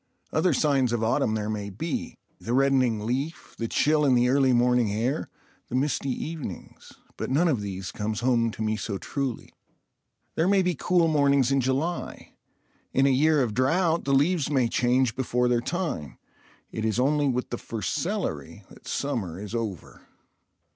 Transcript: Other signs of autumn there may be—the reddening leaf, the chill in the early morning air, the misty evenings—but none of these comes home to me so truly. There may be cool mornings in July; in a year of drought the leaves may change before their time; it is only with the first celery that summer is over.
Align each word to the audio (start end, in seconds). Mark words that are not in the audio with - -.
Other 0.33 0.51
signs 0.51 0.93
of 0.93 1.03
autumn 1.03 1.35
there 1.35 1.47
may 1.47 1.69
be—the 1.69 2.53
reddening 2.55 3.01
leaf, 3.05 3.53
the 3.59 3.67
chill 3.67 4.03
in 4.03 4.15
the 4.15 4.29
early 4.29 4.51
morning 4.51 4.91
air, 4.91 5.29
the 5.67 5.75
misty 5.75 6.09
evenings—but 6.09 7.29
none 7.29 7.47
of 7.47 7.61
these 7.61 7.91
comes 7.91 8.21
home 8.21 8.49
to 8.53 8.63
me 8.63 8.77
so 8.77 8.97
truly. 8.97 9.53
There 10.33 10.47
may 10.47 10.63
be 10.63 10.73
cool 10.73 11.07
mornings 11.07 11.51
in 11.51 11.61
July; 11.61 12.33
in 12.91 13.05
a 13.05 13.09
year 13.11 13.43
of 13.43 13.53
drought 13.53 14.05
the 14.05 14.13
leaves 14.15 14.49
may 14.49 14.67
change 14.67 15.15
before 15.15 15.47
their 15.47 15.61
time; 15.61 16.17
it 16.71 16.83
is 16.83 16.99
only 16.99 17.27
with 17.27 17.51
the 17.51 17.59
first 17.59 17.93
celery 17.93 18.63
that 18.71 18.87
summer 18.87 19.39
is 19.39 19.53
over. 19.53 20.07